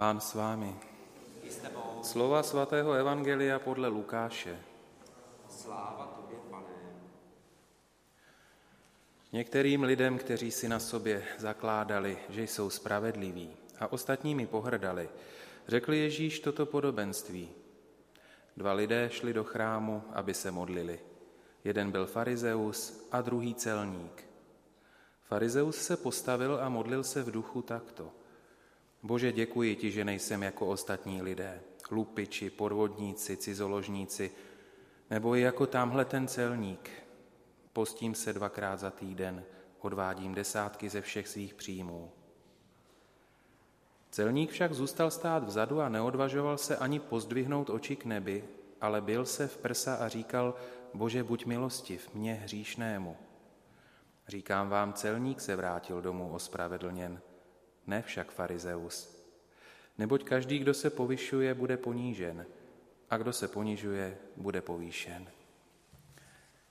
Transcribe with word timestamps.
Pán 0.00 0.16
s 0.20 0.32
vámi. 0.34 0.72
Slova 2.02 2.42
svatého 2.42 2.92
Evangelia 2.92 3.58
podle 3.58 3.88
Lukáše. 3.88 4.56
Sláva 5.48 6.06
tobě, 6.16 6.38
pane. 6.50 6.66
Některým 9.32 9.82
lidem, 9.82 10.18
kteří 10.18 10.50
si 10.50 10.68
na 10.68 10.80
sobě 10.80 11.24
zakládali, 11.38 12.18
že 12.28 12.42
jsou 12.42 12.70
spravedliví 12.70 13.50
a 13.80 13.92
ostatními 13.92 14.46
pohrdali, 14.46 15.08
řekl 15.68 15.92
Ježíš 15.92 16.40
toto 16.40 16.66
podobenství. 16.66 17.48
Dva 18.56 18.72
lidé 18.72 19.10
šli 19.12 19.32
do 19.32 19.44
chrámu, 19.44 20.02
aby 20.12 20.34
se 20.34 20.50
modlili. 20.50 21.00
Jeden 21.64 21.90
byl 21.90 22.06
farizeus 22.06 23.08
a 23.12 23.20
druhý 23.20 23.54
celník. 23.54 24.24
Farizeus 25.24 25.76
se 25.76 25.96
postavil 25.96 26.58
a 26.62 26.68
modlil 26.68 27.04
se 27.04 27.22
v 27.22 27.30
duchu 27.30 27.62
takto. 27.62 28.19
Bože, 29.02 29.32
děkuji 29.32 29.76
ti, 29.76 29.90
že 29.90 30.04
nejsem 30.04 30.42
jako 30.42 30.66
ostatní 30.66 31.22
lidé, 31.22 31.60
lupiči, 31.90 32.50
podvodníci, 32.50 33.36
cizoložníci, 33.36 34.30
nebo 35.10 35.36
i 35.36 35.40
jako 35.40 35.66
tamhle 35.66 36.04
ten 36.04 36.28
celník. 36.28 36.90
Postím 37.72 38.14
se 38.14 38.32
dvakrát 38.32 38.80
za 38.80 38.90
týden, 38.90 39.44
odvádím 39.80 40.34
desátky 40.34 40.88
ze 40.88 41.00
všech 41.00 41.28
svých 41.28 41.54
příjmů. 41.54 42.10
Celník 44.10 44.50
však 44.50 44.74
zůstal 44.74 45.10
stát 45.10 45.44
vzadu 45.44 45.80
a 45.80 45.88
neodvažoval 45.88 46.58
se 46.58 46.76
ani 46.76 47.00
pozdvihnout 47.00 47.70
oči 47.70 47.96
k 47.96 48.04
nebi, 48.04 48.44
ale 48.80 49.00
byl 49.00 49.26
se 49.26 49.48
v 49.48 49.56
prsa 49.56 49.94
a 49.94 50.08
říkal, 50.08 50.54
Bože, 50.94 51.24
buď 51.24 51.46
milostiv, 51.46 52.14
mě 52.14 52.34
hříšnému. 52.34 53.16
Říkám 54.28 54.68
vám, 54.68 54.92
celník 54.92 55.40
se 55.40 55.56
vrátil 55.56 56.02
domů 56.02 56.32
ospravedlněn, 56.32 57.20
ne 57.86 58.02
však 58.02 58.30
farizeus. 58.30 59.20
Neboť 59.98 60.24
každý, 60.24 60.58
kdo 60.58 60.74
se 60.74 60.90
povyšuje, 60.90 61.54
bude 61.54 61.76
ponížen, 61.76 62.46
a 63.10 63.16
kdo 63.16 63.32
se 63.32 63.48
ponižuje, 63.48 64.18
bude 64.36 64.60
povýšen. 64.60 65.30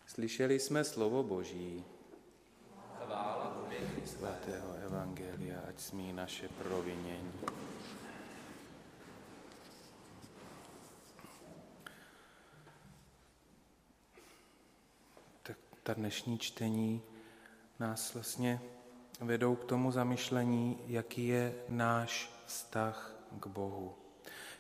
Slyšeli 0.08 0.60
jsme 0.60 0.84
slovo 0.84 1.24
Boží. 1.24 1.86
Chvála 3.06 3.48
tobě, 3.48 3.80
Svatého 4.06 4.74
Evangelia, 4.74 5.60
ať 5.70 5.80
smí 5.80 6.14
naše 6.14 6.48
provinění. 6.48 7.34
Tak 15.44 15.58
ta 15.84 15.94
dnešní 15.94 16.40
čtení 16.40 17.02
nás 17.80 18.14
vlastně 18.14 18.62
vedou 19.20 19.56
k 19.56 19.66
tomu 19.66 19.92
zamyšlení, 19.92 20.78
jaký 20.88 21.28
je 21.28 21.56
náš 21.70 22.32
vztah 22.46 23.16
k 23.40 23.48
Bohu. 23.48 23.96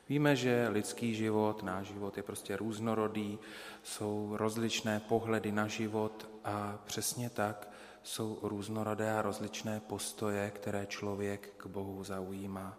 Víme, 0.09 0.35
že 0.35 0.67
lidský 0.69 1.15
život, 1.15 1.63
náš 1.63 1.87
život 1.87 2.17
je 2.17 2.23
prostě 2.23 2.57
různorodý, 2.57 3.39
jsou 3.83 4.29
rozličné 4.33 4.99
pohledy 4.99 5.51
na 5.51 5.67
život 5.67 6.29
a 6.43 6.79
přesně 6.85 7.29
tak 7.29 7.69
jsou 8.03 8.39
různorodé 8.41 9.11
a 9.11 9.21
rozličné 9.21 9.81
postoje, 9.87 10.51
které 10.55 10.85
člověk 10.85 11.49
k 11.57 11.65
Bohu 11.65 12.03
zaujímá. 12.03 12.77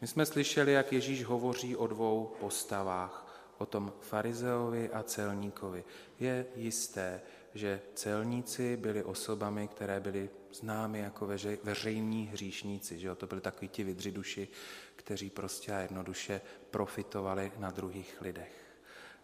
My 0.00 0.06
jsme 0.06 0.26
slyšeli, 0.26 0.72
jak 0.72 0.92
Ježíš 0.92 1.24
hovoří 1.24 1.76
o 1.76 1.86
dvou 1.86 2.36
postavách, 2.40 3.26
o 3.58 3.66
tom 3.66 3.92
farizeovi 4.00 4.90
a 4.90 5.02
celníkovi. 5.02 5.84
Je 6.20 6.46
jisté, 6.56 7.20
že 7.56 7.80
celníci 7.94 8.76
byli 8.76 9.04
osobami, 9.04 9.68
které 9.68 10.00
byly 10.00 10.30
známy 10.52 10.98
jako 10.98 11.28
veřejní 11.62 12.26
hříšníci. 12.26 12.98
Že 12.98 13.06
jo? 13.06 13.14
To 13.14 13.26
byli 13.26 13.40
takoví 13.40 13.68
ti 13.68 13.84
vydřiduši, 13.84 14.48
kteří 14.96 15.30
prostě 15.30 15.72
a 15.72 15.78
jednoduše 15.78 16.40
profitovali 16.70 17.52
na 17.58 17.70
druhých 17.70 18.20
lidech. 18.20 18.52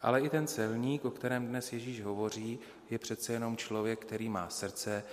Ale 0.01 0.21
i 0.21 0.29
ten 0.29 0.47
celník, 0.47 1.05
o 1.05 1.11
kterém 1.11 1.47
dnes 1.47 1.73
Ježíš 1.73 2.03
hovoří, 2.03 2.59
je 2.91 2.99
přece 2.99 3.33
jenom 3.33 3.57
člověk, 3.57 3.99
který 3.99 4.29
má 4.29 4.49
srdce 4.49 5.05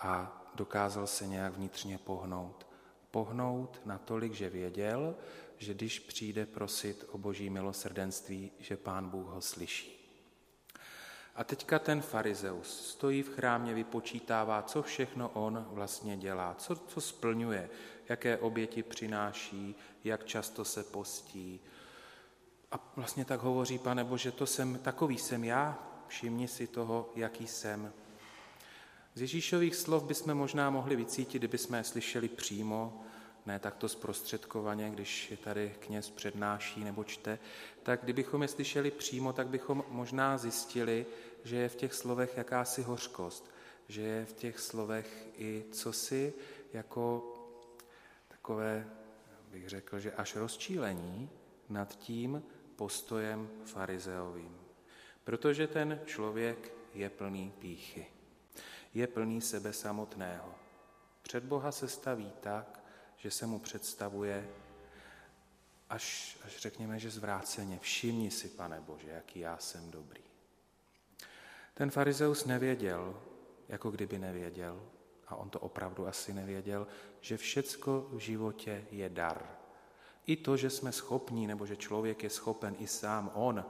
a 0.00 0.42
dokázal 0.54 1.06
se 1.06 1.26
nějak 1.26 1.56
vnitřně 1.56 1.98
pohnout. 1.98 2.66
Pohnout 3.10 3.80
natolik, 3.84 4.32
že 4.32 4.50
věděl, 4.50 5.14
že 5.58 5.74
když 5.74 5.98
přijde 5.98 6.46
prosit 6.46 7.04
o 7.08 7.18
boží 7.18 7.50
milosrdenství, 7.50 8.52
že 8.58 8.76
pán 8.76 9.08
Bůh 9.08 9.26
ho 9.26 9.40
slyší. 9.40 10.03
A 11.36 11.44
teďka 11.44 11.78
ten 11.78 12.02
farizeus 12.02 12.90
stojí 12.90 13.22
v 13.22 13.34
chrámě, 13.34 13.74
vypočítává, 13.74 14.62
co 14.62 14.82
všechno 14.82 15.28
on 15.28 15.66
vlastně 15.70 16.16
dělá, 16.16 16.54
co, 16.58 16.76
co 16.76 17.00
splňuje, 17.00 17.70
jaké 18.08 18.38
oběti 18.38 18.82
přináší, 18.82 19.74
jak 20.04 20.24
často 20.24 20.64
se 20.64 20.84
postí. 20.84 21.60
A 22.72 22.92
vlastně 22.96 23.24
tak 23.24 23.40
hovoří, 23.40 23.78
pane 23.78 24.04
Bože, 24.04 24.32
to 24.32 24.46
jsem, 24.46 24.78
takový 24.78 25.18
jsem 25.18 25.44
já, 25.44 25.78
všimni 26.08 26.48
si 26.48 26.66
toho, 26.66 27.12
jaký 27.14 27.46
jsem. 27.46 27.92
Z 29.14 29.20
Ježíšových 29.20 29.74
slov 29.74 30.04
bychom 30.04 30.34
možná 30.34 30.70
mohli 30.70 30.96
vycítit, 30.96 31.40
kdyby 31.40 31.58
jsme 31.58 31.78
je 31.78 31.84
slyšeli 31.84 32.28
přímo, 32.28 33.03
ne 33.46 33.58
takto 33.58 33.88
zprostředkovaně, 33.88 34.90
když 34.90 35.30
je 35.30 35.36
tady 35.36 35.74
kněz 35.80 36.10
přednáší 36.10 36.84
nebo 36.84 37.04
čte, 37.04 37.38
tak 37.82 38.00
kdybychom 38.02 38.42
je 38.42 38.48
slyšeli 38.48 38.90
přímo, 38.90 39.32
tak 39.32 39.48
bychom 39.48 39.84
možná 39.88 40.38
zjistili, 40.38 41.06
že 41.44 41.56
je 41.56 41.68
v 41.68 41.76
těch 41.76 41.94
slovech 41.94 42.36
jakási 42.36 42.82
hořkost, 42.82 43.50
že 43.88 44.00
je 44.00 44.24
v 44.24 44.32
těch 44.32 44.58
slovech 44.58 45.26
i 45.38 45.64
cosi 45.72 46.34
jako 46.72 47.34
takové, 48.28 48.86
bych 49.50 49.68
řekl, 49.68 50.00
že 50.00 50.12
až 50.12 50.36
rozčílení 50.36 51.30
nad 51.68 51.98
tím 51.98 52.42
postojem 52.76 53.50
farizeovým. 53.64 54.58
Protože 55.24 55.66
ten 55.66 56.00
člověk 56.04 56.72
je 56.94 57.10
plný 57.10 57.52
píchy, 57.58 58.06
je 58.94 59.06
plný 59.06 59.40
sebe 59.40 59.72
samotného. 59.72 60.54
Před 61.22 61.44
Boha 61.44 61.72
se 61.72 61.88
staví 61.88 62.32
tak, 62.40 62.83
že 63.16 63.30
se 63.30 63.46
mu 63.46 63.58
představuje 63.58 64.48
až, 65.90 66.38
až 66.44 66.56
řekněme, 66.56 66.98
že 66.98 67.10
zvráceně. 67.10 67.78
Všimni 67.78 68.30
si, 68.30 68.48
pane 68.48 68.80
Bože, 68.80 69.08
jaký 69.08 69.40
já 69.40 69.58
jsem 69.58 69.90
dobrý. 69.90 70.22
Ten 71.74 71.90
farizeus 71.90 72.44
nevěděl, 72.44 73.20
jako 73.68 73.90
kdyby 73.90 74.18
nevěděl, 74.18 74.82
a 75.28 75.36
on 75.36 75.50
to 75.50 75.60
opravdu 75.60 76.06
asi 76.06 76.32
nevěděl, 76.32 76.86
že 77.20 77.36
všecko 77.36 78.06
v 78.10 78.18
životě 78.18 78.86
je 78.90 79.08
dar. 79.08 79.48
I 80.26 80.36
to, 80.36 80.56
že 80.56 80.70
jsme 80.70 80.92
schopní, 80.92 81.46
nebo 81.46 81.66
že 81.66 81.76
člověk 81.76 82.22
je 82.22 82.30
schopen 82.30 82.76
i 82.78 82.86
sám 82.86 83.30
on, 83.34 83.64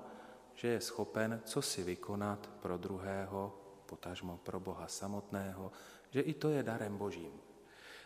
že 0.54 0.68
je 0.68 0.80
schopen 0.80 1.40
co 1.44 1.62
si 1.62 1.82
vykonat 1.82 2.50
pro 2.62 2.78
druhého, 2.78 3.58
potažmo 3.86 4.36
pro 4.36 4.60
Boha 4.60 4.86
samotného, 4.86 5.72
že 6.10 6.20
i 6.20 6.34
to 6.34 6.48
je 6.48 6.62
darem 6.62 6.96
Božím. 6.96 7.43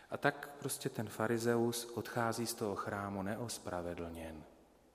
A 0.09 0.17
tak 0.17 0.55
prostě 0.59 0.89
ten 0.89 1.09
farizeus 1.09 1.85
odchází 1.85 2.45
z 2.45 2.53
toho 2.53 2.75
chrámu 2.75 3.23
neospravedlněn. 3.23 4.43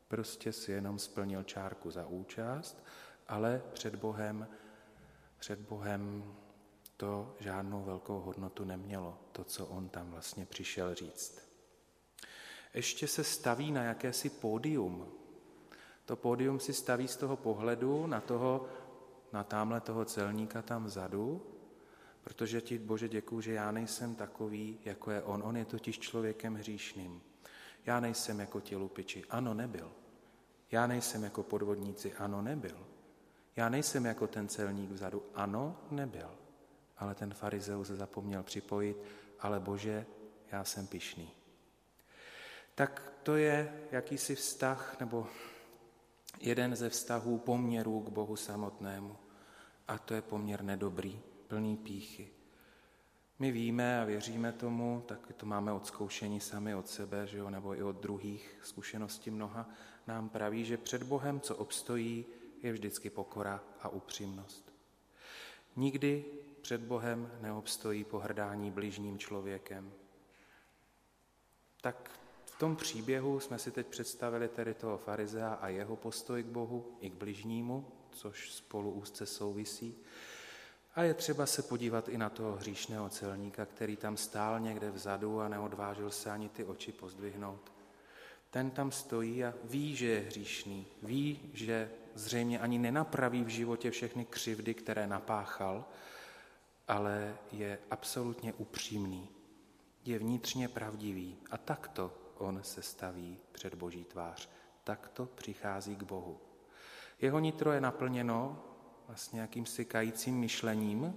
Prostě 0.08 0.52
si 0.52 0.72
jenom 0.72 0.98
splnil 0.98 1.42
čárku 1.42 1.90
za 1.90 2.06
účast, 2.06 2.84
ale 3.28 3.62
před 3.72 3.94
Bohem, 3.94 4.48
před 5.38 5.58
Bohem 5.58 6.34
to 6.96 7.36
žádnou 7.40 7.84
velkou 7.84 8.20
hodnotu 8.20 8.64
nemělo, 8.64 9.18
to, 9.32 9.44
co 9.44 9.66
on 9.66 9.88
tam 9.88 10.10
vlastně 10.10 10.46
přišel 10.46 10.94
říct. 10.94 11.38
Ještě 12.74 13.08
se 13.08 13.24
staví 13.24 13.72
na 13.72 13.82
jakési 13.82 14.30
pódium. 14.30 15.08
To 16.04 16.16
pódium 16.16 16.60
si 16.60 16.72
staví 16.72 17.08
z 17.08 17.16
toho 17.16 17.36
pohledu 17.36 18.06
na 18.06 18.20
toho, 18.20 18.66
na 19.32 19.44
tamhle 19.44 19.80
toho 19.80 20.04
celníka 20.04 20.62
tam 20.62 20.84
vzadu 20.84 21.53
Protože 22.24 22.60
ti, 22.60 22.78
Bože, 22.78 23.08
děkuji, 23.08 23.40
že 23.40 23.52
já 23.52 23.70
nejsem 23.70 24.14
takový, 24.14 24.78
jako 24.84 25.10
je 25.10 25.22
on. 25.22 25.42
On 25.44 25.56
je 25.56 25.64
totiž 25.64 25.98
člověkem 25.98 26.54
hříšným. 26.54 27.22
Já 27.86 28.00
nejsem 28.00 28.40
jako 28.40 28.60
ti 28.60 28.76
lupiči. 28.76 29.24
Ano, 29.30 29.54
nebyl. 29.54 29.92
Já 30.70 30.86
nejsem 30.86 31.24
jako 31.24 31.42
podvodníci. 31.42 32.12
Ano, 32.12 32.42
nebyl. 32.42 32.86
Já 33.56 33.68
nejsem 33.68 34.04
jako 34.04 34.26
ten 34.26 34.48
celník 34.48 34.90
vzadu. 34.90 35.22
Ano, 35.34 35.76
nebyl. 35.90 36.30
Ale 36.98 37.14
ten 37.14 37.34
farizeus 37.34 37.88
zapomněl 37.88 38.42
připojit, 38.42 38.96
ale 39.40 39.60
Bože, 39.60 40.06
já 40.52 40.64
jsem 40.64 40.86
pišný. 40.86 41.30
Tak 42.74 43.12
to 43.22 43.36
je 43.36 43.86
jakýsi 43.90 44.34
vztah, 44.34 44.96
nebo 45.00 45.26
jeden 46.40 46.76
ze 46.76 46.88
vztahů 46.90 47.38
poměrů 47.38 48.00
k 48.00 48.08
Bohu 48.08 48.36
samotnému. 48.36 49.16
A 49.88 49.98
to 49.98 50.14
je 50.14 50.22
poměr 50.22 50.62
nedobrý, 50.62 51.22
plný 51.44 51.76
píchy. 51.76 52.30
My 53.38 53.50
víme 53.50 54.02
a 54.02 54.04
věříme 54.04 54.52
tomu, 54.52 55.04
tak 55.06 55.32
to 55.36 55.46
máme 55.46 55.72
od 55.72 55.86
zkoušení 55.86 56.40
sami 56.40 56.74
od 56.74 56.88
sebe, 56.88 57.26
že 57.26 57.38
jo, 57.38 57.50
nebo 57.50 57.74
i 57.74 57.82
od 57.82 57.96
druhých 57.96 58.58
zkušeností 58.62 59.30
mnoha, 59.30 59.68
nám 60.06 60.28
praví, 60.28 60.64
že 60.64 60.76
před 60.76 61.02
Bohem, 61.02 61.40
co 61.40 61.56
obstojí, 61.56 62.26
je 62.62 62.72
vždycky 62.72 63.10
pokora 63.10 63.64
a 63.80 63.88
upřímnost. 63.88 64.72
Nikdy 65.76 66.24
před 66.60 66.80
Bohem 66.80 67.30
neobstojí 67.40 68.04
pohrdání 68.04 68.70
bližním 68.70 69.18
člověkem. 69.18 69.92
Tak 71.80 72.10
V 72.54 72.58
tom 72.58 72.76
příběhu 72.76 73.40
jsme 73.40 73.58
si 73.58 73.70
teď 73.70 73.86
představili 73.86 74.48
tedy 74.48 74.74
toho 74.74 74.98
farizea 74.98 75.54
a 75.54 75.68
jeho 75.68 75.96
postoj 75.96 76.42
k 76.42 76.46
Bohu 76.46 76.96
i 77.00 77.10
k 77.10 77.14
bližnímu, 77.14 77.86
což 78.10 78.52
spolu 78.52 78.90
úzce 78.90 79.26
souvisí. 79.26 79.96
A 80.94 81.02
je 81.02 81.14
třeba 81.14 81.46
se 81.46 81.62
podívat 81.62 82.08
i 82.08 82.18
na 82.18 82.30
toho 82.30 82.56
hříšného 82.56 83.08
celníka, 83.08 83.66
který 83.66 83.96
tam 83.96 84.16
stál 84.16 84.60
někde 84.60 84.90
vzadu 84.90 85.40
a 85.40 85.48
neodvážil 85.48 86.10
se 86.10 86.30
ani 86.30 86.48
ty 86.48 86.64
oči 86.64 86.92
pozdvihnout. 86.92 87.72
Ten 88.50 88.70
tam 88.70 88.92
stojí 88.92 89.44
a 89.44 89.54
ví, 89.64 89.96
že 89.96 90.06
je 90.06 90.20
hříšný, 90.20 90.86
ví, 91.02 91.50
že 91.52 91.90
zřejmě 92.14 92.60
ani 92.60 92.78
nenapraví 92.78 93.44
v 93.44 93.48
životě 93.48 93.90
všechny 93.90 94.24
křivdy, 94.24 94.74
které 94.74 95.06
napáchal, 95.06 95.84
ale 96.88 97.36
je 97.52 97.78
absolutně 97.90 98.52
upřímný, 98.52 99.28
je 100.04 100.18
vnitřně 100.18 100.68
pravdivý 100.68 101.36
a 101.50 101.56
takto 101.56 102.14
on 102.38 102.60
se 102.62 102.82
staví 102.82 103.38
před 103.52 103.74
Boží 103.74 104.04
tvář. 104.04 104.48
Takto 104.84 105.26
přichází 105.26 105.96
k 105.96 106.02
Bohu. 106.02 106.40
Jeho 107.20 107.38
nitro 107.38 107.72
je 107.72 107.80
naplněno 107.80 108.64
vlastně 109.06 109.40
jakýmsi 109.40 109.84
kajícím 109.84 110.38
myšlením 110.38 111.14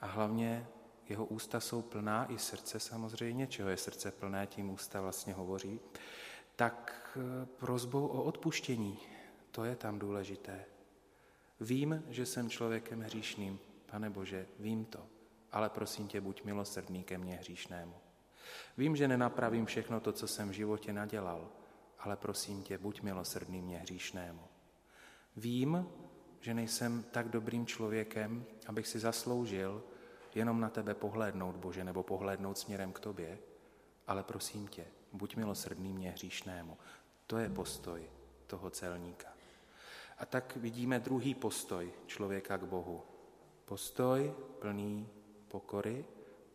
a 0.00 0.06
hlavně 0.06 0.66
jeho 1.08 1.26
ústa 1.26 1.60
jsou 1.60 1.82
plná, 1.82 2.32
i 2.32 2.38
srdce 2.38 2.80
samozřejmě, 2.80 3.46
čeho 3.46 3.68
je 3.68 3.76
srdce 3.76 4.10
plné, 4.10 4.46
tím 4.46 4.70
ústa 4.70 5.00
vlastně 5.00 5.34
hovoří, 5.34 5.80
tak 6.56 7.02
eh, 7.16 7.46
prozbou 7.46 8.06
o 8.06 8.22
odpuštění, 8.22 8.98
to 9.50 9.64
je 9.64 9.76
tam 9.76 9.98
důležité. 9.98 10.64
Vím, 11.60 12.04
že 12.08 12.26
jsem 12.26 12.50
člověkem 12.50 13.00
hříšným, 13.00 13.58
pane 13.86 14.10
Bože, 14.10 14.46
vím 14.58 14.84
to, 14.84 15.06
ale 15.52 15.70
prosím 15.70 16.08
tě, 16.08 16.20
buď 16.20 16.44
milosrdný 16.44 17.04
ke 17.04 17.18
mně 17.18 17.36
hříšnému. 17.36 17.94
Vím, 18.76 18.96
že 18.96 19.08
nenapravím 19.08 19.66
všechno 19.66 20.00
to, 20.00 20.12
co 20.12 20.28
jsem 20.28 20.48
v 20.48 20.52
životě 20.52 20.92
nadělal, 20.92 21.48
ale 21.98 22.16
prosím 22.16 22.62
tě, 22.62 22.78
buď 22.78 23.02
milosrdný 23.02 23.62
mě 23.62 23.78
hříšnému. 23.78 24.42
Vím, 25.36 25.86
že 26.40 26.54
nejsem 26.54 27.04
tak 27.10 27.28
dobrým 27.28 27.66
člověkem, 27.66 28.44
abych 28.66 28.86
si 28.88 28.98
zasloužil 28.98 29.82
jenom 30.34 30.60
na 30.60 30.68
tebe 30.68 30.94
pohlédnout, 30.94 31.56
Bože, 31.56 31.84
nebo 31.84 32.02
pohlédnout 32.02 32.58
směrem 32.58 32.92
k 32.92 33.00
tobě, 33.00 33.38
ale 34.06 34.22
prosím 34.22 34.68
tě, 34.68 34.84
buď 35.12 35.36
milosrdný 35.36 35.92
mě 35.92 36.10
hříšnému. 36.10 36.78
To 37.26 37.38
je 37.38 37.48
postoj 37.48 38.02
toho 38.46 38.70
celníka. 38.70 39.28
A 40.18 40.26
tak 40.26 40.56
vidíme 40.56 41.00
druhý 41.00 41.34
postoj 41.34 41.92
člověka 42.06 42.56
k 42.56 42.64
Bohu. 42.64 43.02
Postoj 43.64 44.34
plný 44.58 45.08
pokory, 45.48 46.04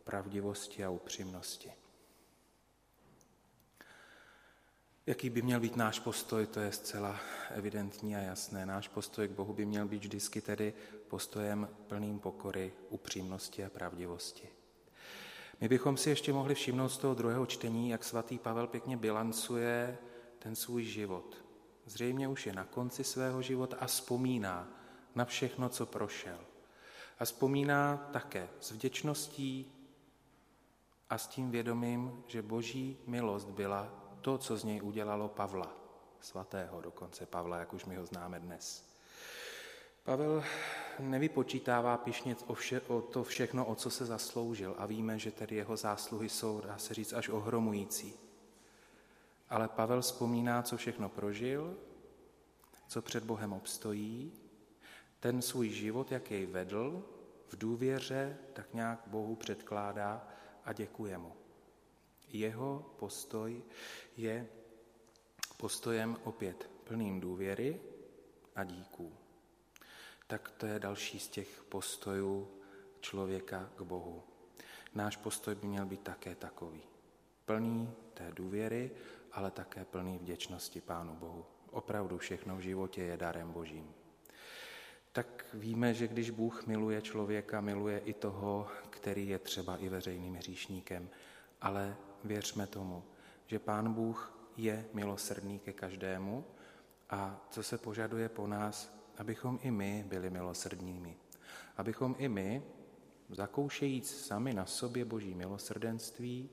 pravdivosti 0.04 0.84
a 0.84 0.90
upřímnosti. 0.90 1.72
Jaký 5.06 5.30
by 5.30 5.42
měl 5.42 5.60
být 5.60 5.76
náš 5.76 6.00
postoj, 6.00 6.46
to 6.46 6.60
je 6.60 6.72
zcela 6.72 7.16
evidentní 7.50 8.16
a 8.16 8.18
jasné. 8.18 8.66
Náš 8.66 8.88
postoj 8.88 9.28
k 9.28 9.30
Bohu 9.30 9.52
by 9.52 9.66
měl 9.66 9.88
být 9.88 10.04
vždycky 10.04 10.40
tedy 10.40 10.74
postojem 11.08 11.68
plným 11.88 12.18
pokory, 12.18 12.72
upřímnosti 12.90 13.64
a 13.64 13.70
pravdivosti. 13.70 14.48
My 15.60 15.68
bychom 15.68 15.96
si 15.96 16.10
ještě 16.10 16.32
mohli 16.32 16.54
všimnout 16.54 16.88
z 16.88 16.98
toho 16.98 17.14
druhého 17.14 17.46
čtení, 17.46 17.90
jak 17.90 18.04
svatý 18.04 18.38
Pavel 18.38 18.66
pěkně 18.66 18.96
bilancuje 18.96 19.98
ten 20.38 20.56
svůj 20.56 20.84
život. 20.84 21.44
Zřejmě 21.86 22.28
už 22.28 22.46
je 22.46 22.52
na 22.52 22.64
konci 22.64 23.04
svého 23.04 23.42
života 23.42 23.76
a 23.80 23.86
vzpomíná 23.86 24.68
na 25.14 25.24
všechno, 25.24 25.68
co 25.68 25.86
prošel. 25.86 26.38
A 27.18 27.24
vzpomíná 27.24 28.08
také 28.12 28.48
s 28.60 28.70
vděčností 28.70 29.72
a 31.10 31.18
s 31.18 31.26
tím 31.26 31.50
vědomím, 31.50 32.24
že 32.26 32.42
boží 32.42 32.96
milost 33.06 33.48
byla 33.48 34.03
to, 34.24 34.38
co 34.38 34.56
z 34.56 34.64
něj 34.64 34.82
udělalo 34.82 35.28
Pavla, 35.28 35.76
svatého 36.20 36.80
dokonce 36.80 37.26
Pavla, 37.26 37.58
jak 37.58 37.72
už 37.72 37.84
my 37.84 37.96
ho 37.96 38.06
známe 38.06 38.40
dnes. 38.40 38.88
Pavel 40.04 40.44
nevypočítává 40.98 41.96
pišně 41.96 42.36
o, 42.46 42.54
vše, 42.54 42.80
o 42.80 43.00
to 43.00 43.24
všechno, 43.24 43.66
o 43.66 43.74
co 43.74 43.90
se 43.90 44.06
zasloužil 44.06 44.74
a 44.78 44.86
víme, 44.86 45.18
že 45.18 45.30
tedy 45.30 45.56
jeho 45.56 45.76
zásluhy 45.76 46.28
jsou, 46.28 46.60
dá 46.60 46.78
se 46.78 46.94
říct, 46.94 47.12
až 47.12 47.28
ohromující. 47.28 48.14
Ale 49.50 49.68
Pavel 49.68 50.00
vzpomíná, 50.00 50.62
co 50.62 50.76
všechno 50.76 51.08
prožil, 51.08 51.76
co 52.88 53.02
před 53.02 53.24
Bohem 53.24 53.52
obstojí, 53.52 54.32
ten 55.20 55.42
svůj 55.42 55.68
život, 55.68 56.12
jak 56.12 56.30
jej 56.30 56.46
vedl, 56.46 57.04
v 57.48 57.56
důvěře, 57.56 58.36
tak 58.52 58.74
nějak 58.74 59.00
Bohu 59.06 59.36
předkládá 59.36 60.28
a 60.64 60.72
děkuje 60.72 61.18
mu. 61.18 61.43
Jeho 62.34 62.94
postoj 62.98 63.62
je 64.16 64.46
postojem 65.56 66.16
opět 66.24 66.70
plným 66.84 67.20
důvěry 67.20 67.80
a 68.56 68.64
díků. 68.64 69.12
Tak 70.26 70.50
to 70.50 70.66
je 70.66 70.78
další 70.78 71.20
z 71.20 71.28
těch 71.28 71.64
postojů 71.68 72.48
člověka 73.00 73.70
k 73.76 73.82
Bohu. 73.82 74.22
Náš 74.94 75.16
postoj 75.16 75.54
by 75.54 75.66
měl 75.66 75.86
být 75.86 76.00
také 76.00 76.34
takový. 76.34 76.82
Plný 77.44 77.90
té 78.14 78.32
důvěry, 78.32 78.90
ale 79.32 79.50
také 79.50 79.84
plný 79.84 80.18
vděčnosti 80.18 80.80
Pánu 80.80 81.14
Bohu. 81.14 81.44
Opravdu 81.70 82.18
všechno 82.18 82.56
v 82.56 82.60
životě 82.60 83.02
je 83.02 83.16
darem 83.16 83.52
Božím. 83.52 83.94
Tak 85.12 85.46
víme, 85.54 85.94
že 85.94 86.08
když 86.08 86.30
Bůh 86.30 86.66
miluje 86.66 87.02
člověka, 87.02 87.60
miluje 87.60 87.98
i 87.98 88.12
toho, 88.12 88.68
který 88.90 89.28
je 89.28 89.38
třeba 89.38 89.76
i 89.76 89.88
veřejným 89.88 90.34
hříšníkem, 90.34 91.10
ale 91.60 91.96
věřme 92.24 92.66
tomu, 92.66 93.04
že 93.46 93.58
Pán 93.58 93.92
Bůh 93.92 94.34
je 94.56 94.86
milosrdný 94.92 95.58
ke 95.58 95.72
každému 95.72 96.44
a 97.10 97.46
co 97.50 97.62
se 97.62 97.78
požaduje 97.78 98.28
po 98.28 98.46
nás, 98.46 98.94
abychom 99.18 99.58
i 99.62 99.70
my 99.70 100.04
byli 100.08 100.30
milosrdnými. 100.30 101.16
Abychom 101.76 102.14
i 102.18 102.28
my, 102.28 102.62
zakoušejíc 103.30 104.26
sami 104.26 104.54
na 104.54 104.66
sobě 104.66 105.04
boží 105.04 105.34
milosrdenství, 105.34 106.50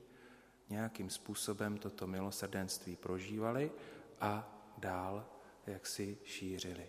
nějakým 0.68 1.10
způsobem 1.10 1.78
toto 1.78 2.06
milosrdenství 2.06 2.96
prožívali 2.96 3.72
a 4.20 4.58
dál 4.78 5.26
jak 5.66 5.86
si 5.86 6.18
šířili. 6.24 6.88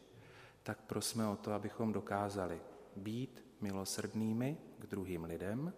Tak 0.63 0.81
prosme 0.81 1.27
o 1.27 1.35
to, 1.35 1.51
abychom 1.51 1.93
dokázali 1.93 2.61
být 2.95 3.45
milosrdnými 3.61 4.57
k 4.79 4.85
druhým 4.85 5.23
lidem 5.23 5.73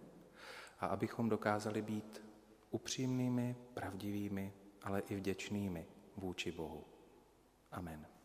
a 0.80 0.86
abychom 0.86 1.28
dokázali 1.28 1.82
být 1.82 2.25
upřímnými, 2.70 3.56
pravdivými, 3.74 4.52
ale 4.82 5.00
i 5.00 5.16
vděčnými 5.16 5.86
vůči 6.16 6.52
Bohu. 6.52 6.84
Amen. 7.72 8.15